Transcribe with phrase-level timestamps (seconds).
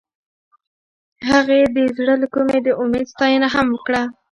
[1.29, 4.01] هغې د زړه له کومې د امید ستاینه هم وکړه.